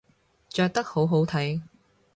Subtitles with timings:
[0.49, 1.61] 着得好好睇